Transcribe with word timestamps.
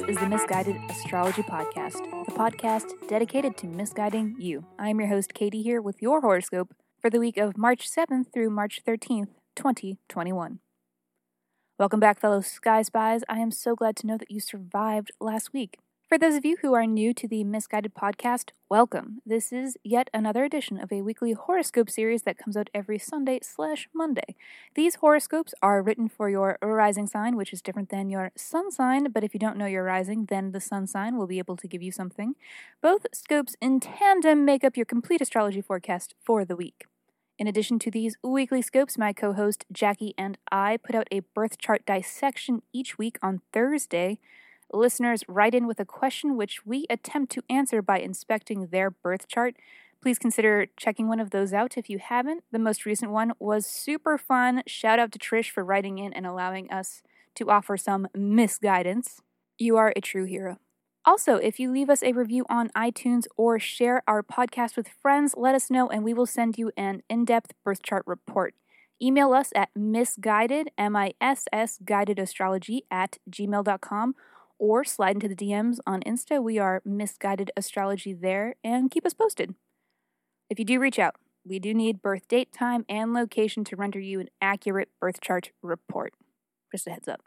Miss 0.00 0.44
Guided 0.46 0.76
Astrology 0.88 1.42
Podcast, 1.42 2.24
the 2.24 2.32
podcast 2.32 3.08
dedicated 3.08 3.58
to 3.58 3.66
misguiding 3.66 4.36
you. 4.38 4.64
I'm 4.78 4.98
your 4.98 5.10
host, 5.10 5.34
Katie, 5.34 5.62
here 5.62 5.82
with 5.82 6.00
your 6.00 6.22
horoscope 6.22 6.74
for 6.98 7.10
the 7.10 7.20
week 7.20 7.36
of 7.36 7.58
March 7.58 7.90
7th 7.90 8.32
through 8.32 8.48
March 8.48 8.80
13th, 8.86 9.28
2021. 9.54 10.60
Welcome 11.78 12.00
back, 12.00 12.20
fellow 12.20 12.40
Sky 12.40 12.80
Spies. 12.80 13.22
I 13.28 13.40
am 13.40 13.50
so 13.50 13.74
glad 13.74 13.96
to 13.96 14.06
know 14.06 14.16
that 14.16 14.30
you 14.30 14.40
survived 14.40 15.10
last 15.20 15.52
week. 15.52 15.78
For 16.12 16.18
those 16.18 16.34
of 16.34 16.44
you 16.44 16.58
who 16.60 16.74
are 16.74 16.84
new 16.84 17.14
to 17.14 17.26
the 17.26 17.42
Miss 17.42 17.66
Guided 17.66 17.94
podcast, 17.94 18.50
welcome. 18.68 19.22
This 19.24 19.50
is 19.50 19.78
yet 19.82 20.10
another 20.12 20.44
edition 20.44 20.78
of 20.78 20.92
a 20.92 21.00
weekly 21.00 21.32
horoscope 21.32 21.88
series 21.88 22.24
that 22.24 22.36
comes 22.36 22.54
out 22.54 22.68
every 22.74 22.98
Sunday 22.98 23.38
slash 23.42 23.88
Monday. 23.94 24.36
These 24.74 24.96
horoscopes 24.96 25.54
are 25.62 25.82
written 25.82 26.10
for 26.10 26.28
your 26.28 26.58
rising 26.60 27.06
sign, 27.06 27.34
which 27.34 27.54
is 27.54 27.62
different 27.62 27.88
than 27.88 28.10
your 28.10 28.30
sun 28.36 28.70
sign, 28.70 29.10
but 29.10 29.24
if 29.24 29.32
you 29.32 29.40
don't 29.40 29.56
know 29.56 29.64
your 29.64 29.84
rising, 29.84 30.26
then 30.26 30.52
the 30.52 30.60
sun 30.60 30.86
sign 30.86 31.16
will 31.16 31.26
be 31.26 31.38
able 31.38 31.56
to 31.56 31.66
give 31.66 31.80
you 31.80 31.90
something. 31.90 32.34
Both 32.82 33.06
scopes 33.14 33.56
in 33.62 33.80
tandem 33.80 34.44
make 34.44 34.64
up 34.64 34.76
your 34.76 34.84
complete 34.84 35.22
astrology 35.22 35.62
forecast 35.62 36.14
for 36.22 36.44
the 36.44 36.56
week. 36.56 36.84
In 37.38 37.46
addition 37.46 37.78
to 37.78 37.90
these 37.90 38.18
weekly 38.22 38.60
scopes, 38.60 38.98
my 38.98 39.14
co 39.14 39.32
host 39.32 39.64
Jackie 39.72 40.12
and 40.18 40.36
I 40.50 40.76
put 40.76 40.94
out 40.94 41.08
a 41.10 41.20
birth 41.20 41.56
chart 41.56 41.86
dissection 41.86 42.60
each 42.70 42.98
week 42.98 43.16
on 43.22 43.40
Thursday. 43.54 44.18
Listeners 44.72 45.22
write 45.28 45.54
in 45.54 45.66
with 45.66 45.80
a 45.80 45.84
question 45.84 46.36
which 46.36 46.64
we 46.64 46.86
attempt 46.88 47.32
to 47.32 47.42
answer 47.50 47.82
by 47.82 47.98
inspecting 48.00 48.68
their 48.68 48.90
birth 48.90 49.28
chart. 49.28 49.54
Please 50.00 50.18
consider 50.18 50.66
checking 50.76 51.08
one 51.08 51.20
of 51.20 51.30
those 51.30 51.52
out 51.52 51.76
if 51.76 51.88
you 51.88 51.98
haven't. 51.98 52.42
The 52.50 52.58
most 52.58 52.84
recent 52.84 53.12
one 53.12 53.32
was 53.38 53.66
super 53.66 54.18
fun. 54.18 54.62
Shout 54.66 54.98
out 54.98 55.12
to 55.12 55.18
Trish 55.18 55.50
for 55.50 55.64
writing 55.64 55.98
in 55.98 56.12
and 56.12 56.26
allowing 56.26 56.70
us 56.70 57.02
to 57.36 57.50
offer 57.50 57.76
some 57.76 58.08
misguidance. 58.14 59.20
You 59.58 59.76
are 59.76 59.92
a 59.94 60.00
true 60.00 60.24
hero. 60.24 60.58
Also, 61.04 61.36
if 61.36 61.58
you 61.58 61.70
leave 61.70 61.90
us 61.90 62.02
a 62.02 62.12
review 62.12 62.44
on 62.48 62.70
iTunes 62.70 63.26
or 63.36 63.58
share 63.58 64.02
our 64.06 64.22
podcast 64.22 64.76
with 64.76 64.88
friends, 64.88 65.34
let 65.36 65.54
us 65.54 65.70
know 65.70 65.88
and 65.88 66.04
we 66.04 66.14
will 66.14 66.26
send 66.26 66.58
you 66.58 66.70
an 66.76 67.02
in 67.08 67.24
depth 67.24 67.52
birth 67.64 67.82
chart 67.82 68.04
report. 68.06 68.54
Email 69.00 69.32
us 69.32 69.50
at 69.54 69.70
misguided, 69.74 70.70
M 70.78 70.94
I 70.94 71.12
S 71.20 71.46
S, 71.52 71.78
guided 71.84 72.20
astrology 72.20 72.84
at 72.90 73.18
gmail.com 73.28 74.14
or 74.62 74.84
slide 74.84 75.16
into 75.16 75.26
the 75.26 75.34
DMs 75.34 75.78
on 75.88 76.02
Insta. 76.02 76.40
We 76.40 76.56
are 76.56 76.80
Miss 76.84 77.18
Guided 77.18 77.50
Astrology 77.56 78.14
there 78.14 78.54
and 78.62 78.92
keep 78.92 79.04
us 79.04 79.12
posted. 79.12 79.56
If 80.48 80.60
you 80.60 80.64
do 80.64 80.78
reach 80.78 81.00
out, 81.00 81.16
we 81.44 81.58
do 81.58 81.74
need 81.74 82.00
birth 82.00 82.28
date, 82.28 82.52
time, 82.52 82.86
and 82.88 83.12
location 83.12 83.64
to 83.64 83.74
render 83.74 83.98
you 83.98 84.20
an 84.20 84.28
accurate 84.40 84.88
birth 85.00 85.20
chart 85.20 85.50
report. 85.62 86.14
Just 86.70 86.86
a 86.86 86.90
heads 86.90 87.08
up. 87.08 87.22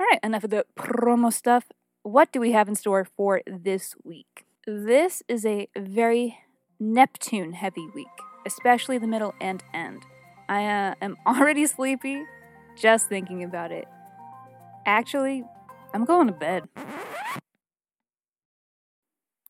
All 0.00 0.06
right, 0.10 0.18
enough 0.24 0.42
of 0.42 0.50
the 0.50 0.66
promo 0.76 1.32
stuff. 1.32 1.66
What 2.02 2.32
do 2.32 2.40
we 2.40 2.50
have 2.50 2.68
in 2.68 2.74
store 2.74 3.04
for 3.16 3.42
this 3.46 3.94
week? 4.02 4.44
This 4.66 5.22
is 5.28 5.46
a 5.46 5.68
very 5.78 6.36
Neptune 6.80 7.52
heavy 7.52 7.86
week, 7.94 8.08
especially 8.44 8.98
the 8.98 9.06
middle 9.06 9.36
and 9.40 9.62
end. 9.72 10.02
I 10.48 10.66
uh, 10.66 10.94
am 11.00 11.16
already 11.28 11.64
sleepy 11.68 12.24
just 12.76 13.08
thinking 13.08 13.44
about 13.44 13.70
it. 13.70 13.86
Actually, 14.84 15.44
I'm 15.96 16.04
going 16.04 16.26
to 16.26 16.32
bed. 16.34 16.68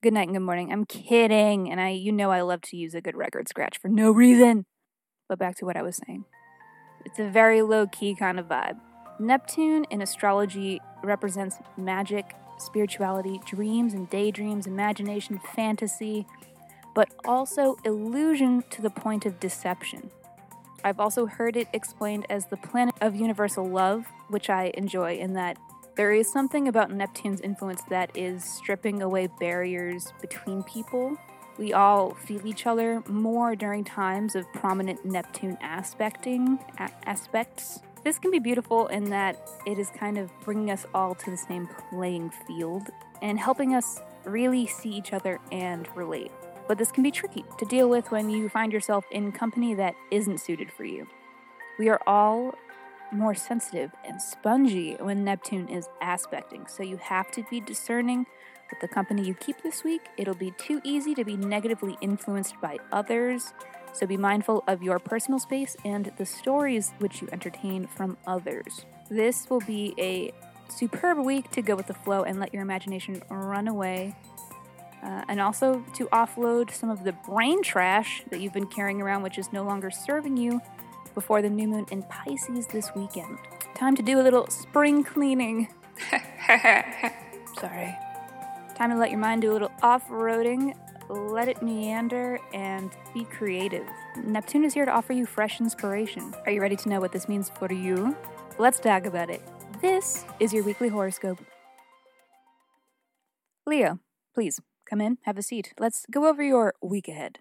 Good 0.01 0.13
night 0.13 0.29
and 0.29 0.37
good 0.37 0.45
morning. 0.45 0.73
I'm 0.73 0.85
kidding, 0.85 1.69
and 1.73 1.81
I 1.81 1.89
you 1.89 2.13
know 2.13 2.31
I 2.31 2.43
love 2.43 2.61
to 2.67 2.77
use 2.77 2.95
a 2.95 3.01
good 3.01 3.17
record 3.17 3.49
scratch 3.49 3.79
for 3.79 3.89
no 3.89 4.13
reason. 4.13 4.65
But 5.29 5.41
back 5.41 5.57
to 5.57 5.65
what 5.65 5.77
I 5.77 5.83
was 5.83 6.01
saying. 6.07 6.25
It's 7.05 7.19
a 7.19 7.29
very 7.29 7.63
low 7.63 7.89
key 7.89 8.15
kind 8.15 8.39
of 8.39 8.47
vibe. 8.47 8.77
Neptune 9.19 9.87
in 9.91 10.01
astrology 10.01 10.81
represents 11.03 11.57
magic, 11.77 12.37
spirituality, 12.59 13.41
dreams 13.45 13.93
and 13.93 14.09
daydreams, 14.09 14.69
imagination, 14.69 15.41
fantasy, 15.53 16.29
but 16.95 17.09
also 17.25 17.77
illusion 17.85 18.63
to 18.71 18.83
the 18.83 18.91
point 18.91 19.27
of 19.27 19.41
deception. 19.41 20.13
I've 20.85 21.01
also 21.01 21.27
heard 21.27 21.57
it 21.57 21.67
explained 21.73 22.27
as 22.31 22.47
the 22.47 22.57
planet 22.57 22.95
of 23.01 23.17
universal 23.17 23.69
love, 23.69 24.07
which 24.29 24.49
I 24.49 24.71
enjoy 24.75 25.17
in 25.17 25.33
that 25.33 25.59
there 25.97 26.13
is 26.13 26.31
something 26.31 26.69
about 26.69 26.91
Neptune's 26.91 27.41
influence 27.41 27.81
that 27.89 28.11
is 28.15 28.45
stripping 28.45 29.01
away 29.01 29.29
barriers 29.41 30.13
between 30.21 30.63
people. 30.65 31.17
We 31.59 31.73
all 31.73 32.13
feel 32.15 32.47
each 32.47 32.67
other 32.67 33.03
more 33.09 33.57
during 33.57 33.83
times 33.83 34.35
of 34.37 34.51
prominent 34.53 35.07
Neptune 35.07 35.57
aspecting 35.63 36.59
a- 36.79 36.91
aspects. 37.09 37.81
This 38.05 38.19
can 38.19 38.31
be 38.31 38.39
beautiful 38.39 38.89
in 38.89 39.05
that 39.09 39.51
it 39.67 39.79
is 39.79 39.89
kind 39.89 40.19
of 40.19 40.31
bringing 40.45 40.71
us 40.71 40.85
all 40.93 41.15
to 41.15 41.31
the 41.31 41.37
same 41.37 41.67
playing 41.91 42.31
field 42.47 42.89
and 43.23 43.39
helping 43.39 43.75
us 43.75 44.03
really 44.27 44.67
see 44.67 44.91
each 44.91 45.15
other 45.15 45.41
and 45.51 45.89
relate. 45.97 46.31
But 46.69 46.77
this 46.77 46.93
can 46.93 47.05
be 47.05 47.11
tricky 47.11 47.45
to 47.59 47.65
deal 47.65 47.89
with 47.89 48.11
when 48.11 48.29
you 48.29 48.51
find 48.51 48.71
yourself 48.71 49.07
in 49.11 49.33
company 49.33 49.73
that 49.75 49.95
isn't 50.11 50.41
suited 50.41 50.71
for 50.71 50.85
you. 50.85 51.07
We 51.79 51.89
are 51.89 52.01
all 52.07 52.55
more 53.13 53.35
sensitive 53.35 53.93
and 54.05 54.21
spongy 54.21 54.95
when 54.99 55.25
Neptune 55.25 55.69
is 55.69 55.89
aspecting. 56.01 56.67
So 56.67 56.83
you 56.83 56.97
have 56.99 57.31
to 57.33 57.45
be 57.51 57.61
discerning 57.61 58.27
with 58.71 58.81
the 58.81 58.89
company 58.89 59.25
you 59.25 59.35
keep 59.35 59.63
this 59.63 59.85
week. 59.85 60.03
It'll 60.17 60.35
be 60.35 60.53
too 60.59 60.81
easy 60.85 61.15
to 61.15 61.25
be 61.25 61.37
negatively 61.37 61.97
influenced 62.01 62.61
by 62.61 62.79
others. 62.93 63.53
So 63.93 64.07
be 64.07 64.17
mindful 64.17 64.65
of 64.67 64.83
your 64.83 64.99
personal 64.99 65.39
space 65.39 65.77
and 65.85 66.13
the 66.19 66.27
stories 66.27 66.93
which 66.99 67.23
you 67.23 67.29
entertain 67.33 67.87
from 67.87 68.17
others. 68.27 68.85
This 69.09 69.49
will 69.49 69.61
be 69.61 69.95
a 69.99 70.33
superb 70.69 71.19
week 71.19 71.51
to 71.53 71.63
go 71.63 71.77
with 71.77 71.87
the 71.87 71.95
flow 71.95 72.25
and 72.25 72.41
let 72.41 72.53
your 72.53 72.63
imagination 72.63 73.23
run 73.31 73.69
away. 73.69 74.17
Uh, 75.03 75.23
and 75.29 75.41
also 75.41 75.85
to 75.95 76.07
offload 76.09 76.73
some 76.73 76.91
of 76.91 77.05
the 77.05 77.13
brain 77.13 77.63
trash 77.63 78.25
that 78.31 78.41
you've 78.41 78.53
been 78.53 78.67
carrying 78.67 79.01
around, 79.01 79.23
which 79.23 79.39
is 79.39 79.53
no 79.53 79.63
longer 79.63 79.91
serving 79.91 80.37
you 80.37 80.61
before 81.17 81.43
the 81.43 81.51
new 81.51 81.67
moon 81.67 81.87
in 81.91 82.05
Pisces 82.05 82.69
this 82.69 82.95
weekend. 82.95 83.39
Time 83.75 83.97
to 83.97 84.03
do 84.03 84.21
a 84.21 84.23
little 84.23 84.47
spring 84.49 85.03
cleaning. 85.03 85.67
Sorry. 87.59 87.97
Time 88.77 88.91
to 88.91 88.97
let 88.97 89.11
your 89.11 89.19
mind 89.19 89.41
do 89.43 89.51
a 89.51 89.55
little 89.55 89.73
off 89.83 90.07
roading, 90.09 90.77
let 91.09 91.49
it 91.49 91.63
meander, 91.63 92.39
and 92.53 92.91
be 93.15 93.25
creative. 93.25 93.87
Neptune 94.23 94.65
is 94.65 94.75
here 94.75 94.85
to 94.85 94.93
offer 94.93 95.15
you 95.15 95.25
fresh 95.25 95.59
inspiration. 95.61 96.35
Are 96.45 96.53
you 96.53 96.61
ready 96.61 96.77
to 96.77 96.89
know 96.89 97.01
what 97.01 97.13
this 97.13 97.29
means 97.29 97.51
for 97.59 97.73
you? 97.73 98.15
Let's 98.59 98.79
talk 98.79 99.07
about 99.07 99.31
it. 99.31 99.43
This 99.81 100.27
is 100.39 100.53
your 100.53 100.65
weekly 100.65 100.89
horoscope. 100.89 101.39
Leo, 103.67 104.01
please 104.35 104.61
come 104.89 105.01
in, 105.01 105.17
have 105.23 105.39
a 105.39 105.43
seat. 105.43 105.73
Let's 105.81 106.05
go 106.11 106.29
over 106.29 106.43
your 106.43 106.75
week 106.83 107.09
ahead. 107.09 107.39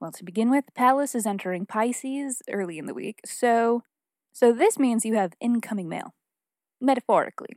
Well, 0.00 0.12
to 0.12 0.24
begin 0.24 0.50
with, 0.50 0.64
Pallas 0.74 1.14
is 1.14 1.26
entering 1.26 1.66
Pisces 1.66 2.40
early 2.48 2.78
in 2.78 2.86
the 2.86 2.94
week, 2.94 3.20
so 3.24 3.82
so 4.32 4.52
this 4.52 4.78
means 4.78 5.04
you 5.04 5.14
have 5.14 5.32
incoming 5.40 5.88
mail. 5.88 6.14
Metaphorically. 6.80 7.56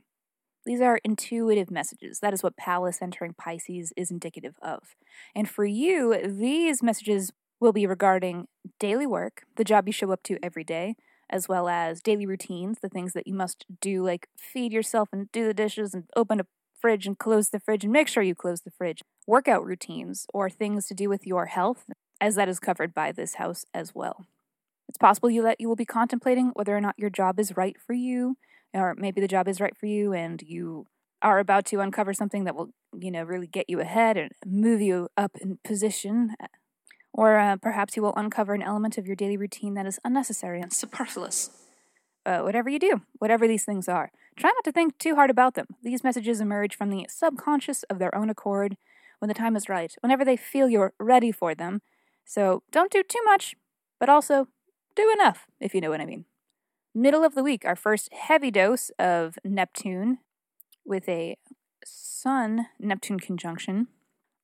These 0.64 0.80
are 0.80 1.00
intuitive 1.04 1.70
messages. 1.70 2.18
That 2.20 2.34
is 2.34 2.42
what 2.42 2.56
Pallas 2.56 3.00
entering 3.00 3.34
Pisces 3.34 3.92
is 3.96 4.10
indicative 4.10 4.56
of. 4.60 4.96
And 5.34 5.48
for 5.48 5.64
you, 5.64 6.16
these 6.24 6.82
messages 6.82 7.32
will 7.60 7.72
be 7.72 7.86
regarding 7.86 8.48
daily 8.80 9.06
work, 9.06 9.42
the 9.56 9.64
job 9.64 9.86
you 9.86 9.92
show 9.92 10.10
up 10.10 10.22
to 10.24 10.38
every 10.42 10.64
day, 10.64 10.96
as 11.30 11.48
well 11.48 11.68
as 11.68 12.00
daily 12.00 12.26
routines, 12.26 12.78
the 12.80 12.88
things 12.88 13.12
that 13.12 13.26
you 13.26 13.34
must 13.34 13.64
do, 13.80 14.04
like 14.04 14.28
feed 14.36 14.72
yourself 14.72 15.08
and 15.12 15.30
do 15.30 15.46
the 15.46 15.54
dishes 15.54 15.94
and 15.94 16.04
open 16.16 16.40
a 16.40 16.46
fridge 16.80 17.06
and 17.06 17.18
close 17.18 17.50
the 17.50 17.60
fridge 17.60 17.84
and 17.84 17.92
make 17.92 18.08
sure 18.08 18.22
you 18.22 18.34
close 18.34 18.62
the 18.62 18.70
fridge. 18.72 19.02
Workout 19.26 19.64
routines 19.64 20.26
or 20.34 20.50
things 20.50 20.86
to 20.86 20.94
do 20.94 21.08
with 21.08 21.26
your 21.26 21.46
health, 21.46 21.84
as 22.22 22.36
that 22.36 22.48
is 22.48 22.60
covered 22.60 22.94
by 22.94 23.10
this 23.10 23.34
house 23.34 23.66
as 23.74 23.96
well. 23.96 24.24
It's 24.88 24.96
possible 24.96 25.28
you 25.28 25.42
that 25.42 25.60
you 25.60 25.68
will 25.68 25.76
be 25.76 25.84
contemplating 25.84 26.52
whether 26.54 26.74
or 26.74 26.80
not 26.80 26.94
your 26.96 27.10
job 27.10 27.40
is 27.40 27.56
right 27.56 27.76
for 27.84 27.94
you, 27.94 28.36
or 28.72 28.94
maybe 28.96 29.20
the 29.20 29.26
job 29.26 29.48
is 29.48 29.60
right 29.60 29.76
for 29.76 29.86
you 29.86 30.12
and 30.12 30.40
you 30.40 30.86
are 31.20 31.40
about 31.40 31.66
to 31.66 31.80
uncover 31.80 32.14
something 32.14 32.44
that 32.44 32.54
will, 32.54 32.70
you 32.96 33.10
know, 33.10 33.24
really 33.24 33.48
get 33.48 33.68
you 33.68 33.80
ahead 33.80 34.16
and 34.16 34.30
move 34.46 34.80
you 34.80 35.08
up 35.16 35.32
in 35.40 35.58
position. 35.64 36.36
Or 37.12 37.38
uh, 37.38 37.56
perhaps 37.56 37.96
you 37.96 38.02
will 38.02 38.14
uncover 38.14 38.54
an 38.54 38.62
element 38.62 38.98
of 38.98 39.06
your 39.06 39.16
daily 39.16 39.36
routine 39.36 39.74
that 39.74 39.86
is 39.86 39.98
unnecessary 40.04 40.60
and 40.60 40.72
superfluous. 40.72 41.50
Uh, 42.24 42.38
whatever 42.38 42.70
you 42.70 42.78
do, 42.78 43.02
whatever 43.18 43.48
these 43.48 43.64
things 43.64 43.88
are, 43.88 44.12
try 44.36 44.50
not 44.50 44.64
to 44.64 44.70
think 44.70 44.96
too 44.98 45.16
hard 45.16 45.28
about 45.28 45.54
them. 45.54 45.66
These 45.82 46.04
messages 46.04 46.40
emerge 46.40 46.76
from 46.76 46.90
the 46.90 47.06
subconscious 47.08 47.82
of 47.84 47.98
their 47.98 48.14
own 48.14 48.30
accord 48.30 48.76
when 49.18 49.28
the 49.28 49.34
time 49.34 49.56
is 49.56 49.68
right, 49.68 49.92
whenever 50.00 50.24
they 50.24 50.36
feel 50.36 50.68
you're 50.68 50.94
ready 51.00 51.32
for 51.32 51.52
them. 51.54 51.82
So 52.24 52.62
don't 52.70 52.90
do 52.90 53.02
too 53.02 53.22
much, 53.24 53.54
but 53.98 54.08
also 54.08 54.48
do 54.94 55.10
enough, 55.12 55.46
if 55.60 55.74
you 55.74 55.80
know 55.80 55.90
what 55.90 56.00
I 56.00 56.06
mean. 56.06 56.24
Middle 56.94 57.24
of 57.24 57.34
the 57.34 57.42
week, 57.42 57.64
our 57.64 57.76
first 57.76 58.12
heavy 58.12 58.50
dose 58.50 58.90
of 58.98 59.38
Neptune 59.44 60.18
with 60.84 61.08
a 61.08 61.36
Sun 61.84 62.66
Neptune 62.78 63.18
conjunction, 63.18 63.88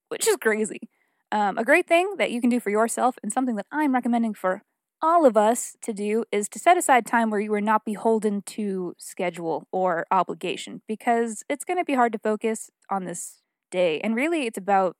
which 0.09 0.27
is 0.27 0.37
crazy. 0.37 0.89
Um, 1.31 1.59
a 1.59 1.65
great 1.65 1.87
thing 1.87 2.15
that 2.17 2.31
you 2.31 2.41
can 2.41 2.49
do 2.49 2.61
for 2.61 2.71
yourself 2.71 3.17
and 3.23 3.33
something 3.33 3.57
that 3.57 3.67
I'm 3.71 3.93
recommending 3.93 4.35
for 4.35 4.63
all 5.01 5.27
of 5.27 5.37
us 5.37 5.77
to 5.83 5.93
do 5.93 6.25
is 6.33 6.49
to 6.49 6.59
set 6.59 6.77
aside 6.77 7.07
time 7.07 7.31
where 7.31 7.41
you 7.41 7.53
are 7.55 7.61
not 7.61 7.85
beholden 7.85 8.43
to 8.43 8.95
schedule 8.99 9.69
or 9.71 10.07
obligation 10.11 10.83
because 10.89 11.45
it's 11.49 11.65
going 11.65 11.79
to 11.79 11.85
be 11.85 11.95
hard 11.95 12.13
to 12.13 12.19
focus 12.19 12.71
on 12.91 13.05
this 13.05 13.43
day. 13.71 14.01
And 14.01 14.17
really, 14.17 14.47
it's 14.47 14.59
about 14.59 14.97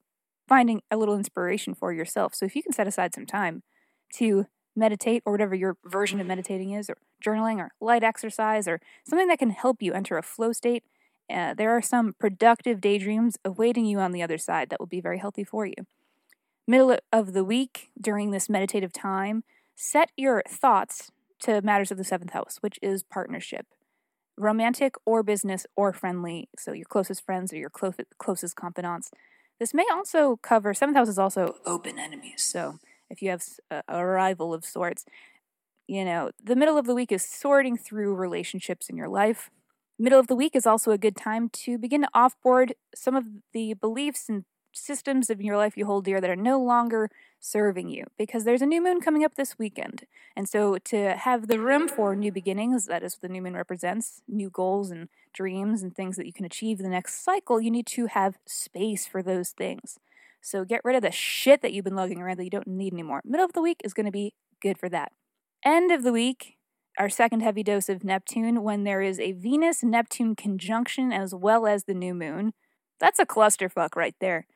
finding 0.49 0.83
a 0.91 0.97
little 0.97 1.17
inspiration 1.17 1.75
for 1.75 1.93
yourself. 1.93 2.35
So 2.35 2.47
if 2.47 2.57
you 2.57 2.63
can 2.63 2.73
set 2.73 2.87
aside 2.87 3.15
some 3.15 3.27
time 3.27 3.63
to 4.15 4.47
meditate 4.75 5.23
or 5.27 5.33
whatever 5.33 5.55
your 5.55 5.77
version 5.85 6.21
of 6.21 6.27
meditating 6.27 6.73
is, 6.73 6.89
or 6.89 6.97
journaling, 7.25 7.59
or 7.59 7.73
light 7.81 8.03
exercise, 8.03 8.69
or 8.69 8.81
something 9.07 9.29
that 9.29 9.39
can 9.39 9.51
help 9.51 9.83
you 9.83 9.93
enter 9.93 10.17
a 10.17 10.23
flow 10.23 10.53
state, 10.53 10.85
uh, 11.31 11.53
there 11.55 11.71
are 11.77 11.83
some 11.83 12.15
productive 12.19 12.81
daydreams 12.81 13.37
awaiting 13.45 13.85
you 13.85 13.99
on 13.99 14.13
the 14.13 14.23
other 14.23 14.39
side 14.39 14.71
that 14.71 14.81
will 14.81 14.87
be 14.87 15.01
very 15.01 15.19
healthy 15.19 15.45
for 15.45 15.67
you. 15.67 15.75
Middle 16.67 16.97
of 17.13 17.33
the 17.33 17.45
week, 17.45 17.91
during 18.01 18.31
this 18.31 18.49
meditative 18.49 18.93
time, 18.93 19.43
set 19.75 20.11
your 20.17 20.43
thoughts 20.49 21.11
to 21.41 21.61
matters 21.63 21.91
of 21.91 21.99
the 21.99 22.05
seventh 22.05 22.33
house, 22.33 22.59
which 22.61 22.79
is 22.83 23.03
partnership, 23.03 23.67
romantic 24.37 24.95
or 25.05 25.23
business 25.23 25.67
or 25.77 25.93
friendly. 25.93 26.49
So, 26.59 26.73
your 26.73 26.85
closest 26.85 27.25
friends 27.25 27.53
or 27.53 27.57
your 27.57 27.71
clo- 27.71 27.95
closest 28.19 28.57
confidants. 28.57 29.11
This 29.59 29.75
may 29.75 29.87
also 29.93 30.37
cover, 30.37 30.73
seventh 30.73 30.97
house 30.97 31.09
is 31.09 31.19
also 31.19 31.57
open 31.67 31.99
enemies. 31.99 32.43
So, 32.43 32.79
if 33.11 33.23
you 33.23 33.31
have 33.31 33.43
a, 33.71 33.83
a 33.89 34.05
rival 34.05 34.55
of 34.55 34.65
sorts, 34.65 35.05
you 35.87 36.05
know, 36.05 36.31
the 36.43 36.55
middle 36.55 36.77
of 36.79 36.87
the 36.87 36.95
week 36.95 37.11
is 37.11 37.25
sorting 37.25 37.77
through 37.77 38.15
relationships 38.15 38.89
in 38.89 38.97
your 38.97 39.09
life. 39.09 39.51
Middle 39.99 40.21
of 40.21 40.29
the 40.29 40.37
week 40.37 40.55
is 40.55 40.67
also 40.67 40.93
a 40.93 40.99
good 40.99 41.17
time 41.17 41.49
to 41.51 41.79
begin 41.79 42.03
to 42.03 42.09
offboard 42.15 42.73
some 42.95 43.17
of 43.17 43.25
the 43.53 43.75
beliefs 43.75 44.29
and 44.29 44.45
systems 44.79 45.31
of 45.31 45.41
your 45.41 45.57
life 45.57 45.77
you 45.77 45.87
hold 45.87 46.05
dear 46.05 46.21
that 46.21 46.31
are 46.31 46.37
no 46.37 46.61
longer 46.61 47.11
serving 47.41 47.89
you 47.89 48.05
because 48.17 48.45
there's 48.45 48.63
a 48.63 48.67
new 48.67 48.83
moon 48.83 49.01
coming 49.01 49.25
up 49.25 49.35
this 49.35 49.59
weekend. 49.59 50.05
And 50.37 50.49
so 50.49 50.79
to 50.79 51.17
have 51.17 51.49
the 51.49 51.61
room 51.61 51.89
for 51.89 52.17
new 52.17 52.33
beginnings, 52.33 52.87
that 52.87 53.03
is 53.03 53.15
what 53.15 53.23
the 53.23 53.29
new 53.29 53.43
moon 53.43 53.55
represents, 53.55 54.23
new 54.27 54.51
goals 54.51 54.91
and 54.91 55.09
dreams 55.33 55.83
and 55.83 55.95
things 55.95 56.17
that 56.17 56.27
you 56.27 56.33
can 56.33 56.45
achieve 56.45 56.79
the 56.79 56.89
next 56.89 57.25
cycle, 57.25 57.61
you 57.61 57.71
need 57.71 57.87
to 57.89 58.07
have 58.07 58.39
space 58.47 59.07
for 59.07 59.23
those 59.23 59.51
things. 59.51 59.99
So 60.41 60.65
get 60.65 60.81
rid 60.85 60.97
of 60.97 61.03
the 61.03 61.11
shit 61.11 61.63
that 61.63 61.73
you've 61.73 61.85
been 61.85 61.97
lugging 61.97 62.21
around 62.21 62.39
that 62.39 62.45
you 62.45 62.51
don't 62.51 62.67
need 62.67 62.93
anymore. 62.93 63.21
Middle 63.25 63.45
of 63.45 63.53
the 63.53 63.63
week 63.63 63.81
is 63.85 63.95
going 63.95 64.07
to 64.07 64.13
be 64.13 64.35
good 64.61 64.79
for 64.79 64.89
that. 64.89 65.13
End 65.65 65.91
of 65.91 66.03
the 66.03 66.13
week, 66.13 66.57
our 66.99 67.09
second 67.09 67.41
heavy 67.41 67.63
dose 67.63 67.89
of 67.89 68.05
Neptune 68.05 68.63
when 68.63 68.85
there 68.85 69.03
is 69.03 69.21
a 69.21 69.33
Venus 69.33 69.83
Neptune 69.83 70.35
conjunction 70.37 71.13
as 71.13 71.35
well 71.35 71.67
as 71.67 71.85
the 71.85 71.95
new 71.95 72.15
moon. 72.15 72.53
That's 73.01 73.19
a 73.19 73.27
clusterfuck 73.27 73.95
right 73.95 74.15
there. 74.21 74.47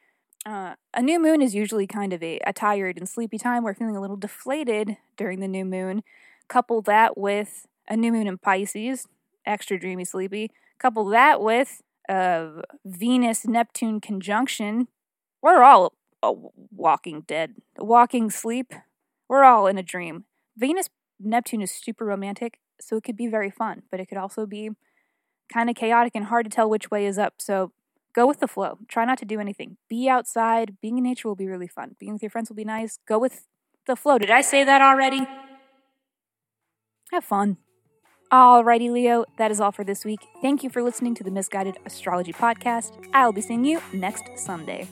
Uh, 0.45 0.75
a 0.93 1.03
new 1.03 1.21
moon 1.21 1.41
is 1.41 1.55
usually 1.55 1.87
kind 1.87 2.13
of 2.13 2.23
a, 2.23 2.41
a 2.47 2.53
tired 2.53 2.99
and 2.99 3.09
sleepy 3.09 3.39
time. 3.39 3.63
We're 3.63 3.75
feeling 3.75 3.97
a 3.97 4.01
little 4.01 4.17
deflated 4.17 4.97
during 5.17 5.41
the 5.41 5.49
new 5.49 5.65
moon. 5.65 6.03
Couple 6.49 6.83
that 6.83 7.17
with 7.17 7.67
a 7.89 7.97
new 7.97 8.13
moon 8.13 8.27
in 8.27 8.39
Pisces, 8.39 9.07
extra 9.47 9.79
dreamy, 9.79 10.05
sleepy. 10.05 10.51
Couple 10.79 11.05
that 11.07 11.41
with 11.41 11.83
a 12.09 12.63
Venus 12.85 13.47
Neptune 13.47 14.01
conjunction. 14.01 14.89
We're 15.41 15.63
all 15.63 15.95
walking 16.71 17.23
dead, 17.23 17.55
walking 17.79 18.31
sleep. 18.31 18.75
We're 19.29 19.45
all 19.45 19.67
in 19.67 19.79
a 19.79 19.83
dream. 19.83 20.25
Venus 20.57 20.91
Neptune 21.21 21.63
is 21.63 21.71
super 21.73 22.05
romantic, 22.05 22.59
so 22.81 22.97
it 22.97 23.05
could 23.05 23.17
be 23.17 23.29
very 23.29 23.51
fun, 23.51 23.83
but 23.91 24.01
it 24.01 24.07
could 24.07 24.19
also 24.19 24.45
be 24.45 24.71
kind 25.53 25.71
of 25.71 25.77
chaotic 25.77 26.13
and 26.15 26.27
hard 26.27 26.45
to 26.47 26.51
tell 26.51 26.69
which 26.69 26.91
way 26.91 27.07
is 27.07 27.19
up. 27.19 27.35
So 27.39 27.73
Go 28.15 28.27
with 28.27 28.41
the 28.41 28.49
flow. 28.49 28.79
Try 28.89 29.05
not 29.05 29.19
to 29.19 29.25
do 29.25 29.41
anything. 29.41 29.79
Be 29.89 30.09
outside. 30.09 30.77
Being 30.81 30.99
in 30.99 31.05
nature 31.05 31.29
will 31.29 31.37
be 31.37 31.47
really 31.47 31.69
fun. 31.69 31.97
Being 31.99 32.13
with 32.13 32.23
your 32.23 32.31
friends 32.31 32.51
will 32.51 32.57
be 32.57 32.65
nice. 32.65 32.99
Go 33.09 33.19
with 33.19 33.47
the 33.87 33.97
flow. 33.97 34.19
Did 34.19 34.31
I 34.31 34.43
say 34.43 34.65
that 34.65 34.83
already? 34.83 35.27
Have 37.11 37.25
fun. 37.25 37.57
Alrighty, 38.33 38.91
Leo, 38.91 39.27
that 39.37 39.51
is 39.51 39.61
all 39.61 39.73
for 39.73 39.85
this 39.85 40.07
week. 40.07 40.21
Thank 40.41 40.65
you 40.65 40.71
for 40.71 40.83
listening 40.83 41.15
to 41.17 41.25
the 41.25 41.31
Miss 41.31 41.49
Guided 41.49 41.77
Astrology 41.85 42.33
Podcast. 42.33 42.93
I'll 43.13 43.33
be 43.33 43.43
seeing 43.43 43.65
you 43.65 43.83
next 43.93 44.25
Sunday. 44.37 44.89